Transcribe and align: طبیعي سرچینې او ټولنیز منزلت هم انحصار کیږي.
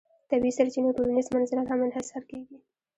طبیعي 0.29 0.51
سرچینې 0.57 0.87
او 0.89 0.95
ټولنیز 0.97 1.27
منزلت 1.35 1.67
هم 1.69 1.79
انحصار 1.85 2.23
کیږي. 2.29 2.57